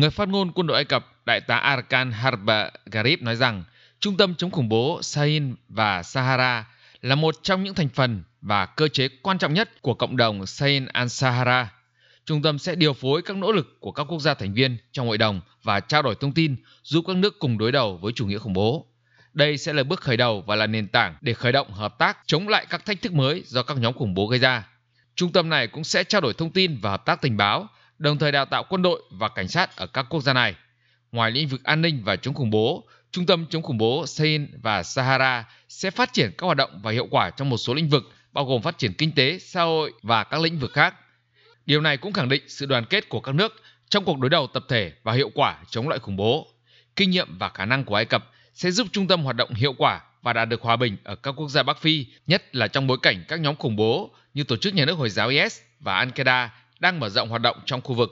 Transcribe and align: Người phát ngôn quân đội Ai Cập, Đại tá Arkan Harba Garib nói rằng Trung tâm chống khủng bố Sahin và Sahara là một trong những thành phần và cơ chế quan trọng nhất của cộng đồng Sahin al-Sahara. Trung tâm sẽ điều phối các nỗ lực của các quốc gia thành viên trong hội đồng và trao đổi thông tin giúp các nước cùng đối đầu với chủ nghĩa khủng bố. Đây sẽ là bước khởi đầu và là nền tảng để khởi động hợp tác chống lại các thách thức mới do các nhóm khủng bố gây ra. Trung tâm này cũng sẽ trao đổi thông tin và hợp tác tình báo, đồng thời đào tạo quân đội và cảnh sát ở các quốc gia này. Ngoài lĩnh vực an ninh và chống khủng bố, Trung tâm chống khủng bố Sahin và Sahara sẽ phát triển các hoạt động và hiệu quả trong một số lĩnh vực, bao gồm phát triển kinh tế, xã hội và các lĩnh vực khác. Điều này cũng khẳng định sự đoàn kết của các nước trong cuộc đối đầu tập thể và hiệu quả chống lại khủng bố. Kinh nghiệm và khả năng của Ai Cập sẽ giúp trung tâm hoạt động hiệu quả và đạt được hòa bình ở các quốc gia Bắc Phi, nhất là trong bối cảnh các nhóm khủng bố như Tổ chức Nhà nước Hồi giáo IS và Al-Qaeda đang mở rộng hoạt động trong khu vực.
Người 0.00 0.10
phát 0.10 0.28
ngôn 0.28 0.52
quân 0.52 0.66
đội 0.66 0.76
Ai 0.76 0.84
Cập, 0.84 1.06
Đại 1.26 1.40
tá 1.40 1.56
Arkan 1.56 2.12
Harba 2.12 2.70
Garib 2.86 3.22
nói 3.22 3.36
rằng 3.36 3.64
Trung 4.00 4.16
tâm 4.16 4.34
chống 4.34 4.50
khủng 4.50 4.68
bố 4.68 5.02
Sahin 5.02 5.54
và 5.68 6.02
Sahara 6.02 6.68
là 7.02 7.14
một 7.14 7.34
trong 7.42 7.64
những 7.64 7.74
thành 7.74 7.88
phần 7.88 8.22
và 8.40 8.66
cơ 8.66 8.88
chế 8.88 9.08
quan 9.22 9.38
trọng 9.38 9.54
nhất 9.54 9.82
của 9.82 9.94
cộng 9.94 10.16
đồng 10.16 10.46
Sahin 10.46 10.84
al-Sahara. 10.84 11.66
Trung 12.24 12.42
tâm 12.42 12.58
sẽ 12.58 12.74
điều 12.74 12.92
phối 12.92 13.22
các 13.22 13.36
nỗ 13.36 13.52
lực 13.52 13.80
của 13.80 13.92
các 13.92 14.04
quốc 14.04 14.20
gia 14.20 14.34
thành 14.34 14.54
viên 14.54 14.76
trong 14.92 15.06
hội 15.06 15.18
đồng 15.18 15.40
và 15.62 15.80
trao 15.80 16.02
đổi 16.02 16.14
thông 16.20 16.32
tin 16.32 16.56
giúp 16.82 17.04
các 17.06 17.16
nước 17.16 17.38
cùng 17.38 17.58
đối 17.58 17.72
đầu 17.72 17.96
với 17.96 18.12
chủ 18.12 18.26
nghĩa 18.26 18.38
khủng 18.38 18.52
bố. 18.52 18.86
Đây 19.32 19.58
sẽ 19.58 19.72
là 19.72 19.82
bước 19.82 20.00
khởi 20.00 20.16
đầu 20.16 20.44
và 20.46 20.56
là 20.56 20.66
nền 20.66 20.88
tảng 20.88 21.16
để 21.20 21.32
khởi 21.32 21.52
động 21.52 21.72
hợp 21.72 21.98
tác 21.98 22.18
chống 22.26 22.48
lại 22.48 22.66
các 22.70 22.86
thách 22.86 23.02
thức 23.02 23.12
mới 23.12 23.42
do 23.46 23.62
các 23.62 23.76
nhóm 23.76 23.94
khủng 23.94 24.14
bố 24.14 24.26
gây 24.26 24.38
ra. 24.38 24.68
Trung 25.14 25.32
tâm 25.32 25.48
này 25.48 25.66
cũng 25.66 25.84
sẽ 25.84 26.04
trao 26.04 26.20
đổi 26.20 26.34
thông 26.34 26.50
tin 26.50 26.78
và 26.80 26.90
hợp 26.90 27.04
tác 27.06 27.20
tình 27.22 27.36
báo, 27.36 27.68
đồng 28.00 28.18
thời 28.18 28.32
đào 28.32 28.44
tạo 28.44 28.64
quân 28.68 28.82
đội 28.82 29.02
và 29.10 29.28
cảnh 29.28 29.48
sát 29.48 29.76
ở 29.76 29.86
các 29.86 30.06
quốc 30.10 30.20
gia 30.20 30.32
này. 30.32 30.54
Ngoài 31.12 31.30
lĩnh 31.30 31.48
vực 31.48 31.64
an 31.64 31.82
ninh 31.82 32.02
và 32.04 32.16
chống 32.16 32.34
khủng 32.34 32.50
bố, 32.50 32.88
Trung 33.12 33.26
tâm 33.26 33.46
chống 33.50 33.62
khủng 33.62 33.78
bố 33.78 34.06
Sahin 34.06 34.48
và 34.62 34.82
Sahara 34.82 35.44
sẽ 35.68 35.90
phát 35.90 36.12
triển 36.12 36.30
các 36.38 36.44
hoạt 36.44 36.56
động 36.56 36.80
và 36.82 36.90
hiệu 36.90 37.06
quả 37.10 37.30
trong 37.30 37.50
một 37.50 37.56
số 37.56 37.74
lĩnh 37.74 37.88
vực, 37.88 38.02
bao 38.32 38.44
gồm 38.44 38.62
phát 38.62 38.78
triển 38.78 38.92
kinh 38.92 39.12
tế, 39.12 39.38
xã 39.38 39.62
hội 39.62 39.92
và 40.02 40.24
các 40.24 40.40
lĩnh 40.40 40.58
vực 40.58 40.72
khác. 40.72 40.94
Điều 41.66 41.80
này 41.80 41.96
cũng 41.96 42.12
khẳng 42.12 42.28
định 42.28 42.42
sự 42.48 42.66
đoàn 42.66 42.84
kết 42.84 43.08
của 43.08 43.20
các 43.20 43.34
nước 43.34 43.62
trong 43.88 44.04
cuộc 44.04 44.18
đối 44.18 44.30
đầu 44.30 44.46
tập 44.46 44.64
thể 44.68 44.92
và 45.02 45.12
hiệu 45.12 45.30
quả 45.34 45.58
chống 45.70 45.88
lại 45.88 45.98
khủng 45.98 46.16
bố. 46.16 46.46
Kinh 46.96 47.10
nghiệm 47.10 47.38
và 47.38 47.48
khả 47.48 47.64
năng 47.64 47.84
của 47.84 47.94
Ai 47.94 48.04
Cập 48.04 48.30
sẽ 48.54 48.70
giúp 48.70 48.86
trung 48.92 49.06
tâm 49.06 49.22
hoạt 49.22 49.36
động 49.36 49.54
hiệu 49.54 49.72
quả 49.78 50.00
và 50.22 50.32
đạt 50.32 50.48
được 50.48 50.62
hòa 50.62 50.76
bình 50.76 50.96
ở 51.04 51.14
các 51.14 51.32
quốc 51.32 51.48
gia 51.48 51.62
Bắc 51.62 51.80
Phi, 51.80 52.06
nhất 52.26 52.56
là 52.56 52.68
trong 52.68 52.86
bối 52.86 52.98
cảnh 53.02 53.24
các 53.28 53.40
nhóm 53.40 53.56
khủng 53.56 53.76
bố 53.76 54.10
như 54.34 54.44
Tổ 54.44 54.56
chức 54.56 54.74
Nhà 54.74 54.84
nước 54.84 54.98
Hồi 54.98 55.10
giáo 55.10 55.28
IS 55.28 55.60
và 55.80 56.04
Al-Qaeda 56.04 56.48
đang 56.80 57.00
mở 57.00 57.08
rộng 57.08 57.28
hoạt 57.28 57.42
động 57.42 57.56
trong 57.66 57.80
khu 57.80 57.94
vực. 57.94 58.10